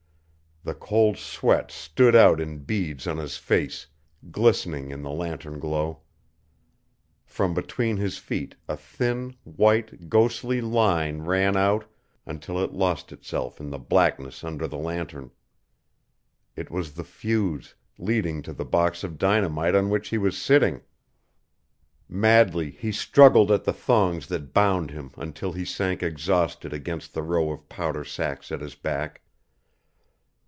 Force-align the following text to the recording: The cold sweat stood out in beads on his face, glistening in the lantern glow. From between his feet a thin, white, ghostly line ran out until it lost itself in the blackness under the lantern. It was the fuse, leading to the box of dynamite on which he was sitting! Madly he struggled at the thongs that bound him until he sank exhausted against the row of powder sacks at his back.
The 0.63 0.75
cold 0.75 1.17
sweat 1.17 1.71
stood 1.71 2.15
out 2.15 2.39
in 2.39 2.59
beads 2.59 3.07
on 3.07 3.17
his 3.17 3.35
face, 3.37 3.87
glistening 4.29 4.91
in 4.91 5.01
the 5.01 5.09
lantern 5.09 5.57
glow. 5.59 6.01
From 7.25 7.55
between 7.55 7.97
his 7.97 8.19
feet 8.19 8.53
a 8.69 8.77
thin, 8.77 9.35
white, 9.43 10.07
ghostly 10.07 10.61
line 10.61 11.23
ran 11.23 11.57
out 11.57 11.85
until 12.27 12.63
it 12.63 12.73
lost 12.73 13.11
itself 13.11 13.59
in 13.59 13.71
the 13.71 13.79
blackness 13.79 14.43
under 14.43 14.67
the 14.67 14.77
lantern. 14.77 15.31
It 16.55 16.69
was 16.69 16.91
the 16.93 17.03
fuse, 17.03 17.73
leading 17.97 18.43
to 18.43 18.53
the 18.53 18.63
box 18.63 19.03
of 19.03 19.17
dynamite 19.17 19.73
on 19.73 19.89
which 19.89 20.09
he 20.09 20.19
was 20.19 20.39
sitting! 20.39 20.83
Madly 22.07 22.69
he 22.69 22.91
struggled 22.91 23.49
at 23.51 23.63
the 23.63 23.73
thongs 23.73 24.27
that 24.27 24.53
bound 24.53 24.91
him 24.91 25.09
until 25.17 25.53
he 25.53 25.65
sank 25.65 26.03
exhausted 26.03 26.71
against 26.71 27.15
the 27.15 27.23
row 27.23 27.49
of 27.49 27.67
powder 27.67 28.03
sacks 28.05 28.51
at 28.51 28.61
his 28.61 28.75
back. 28.75 29.21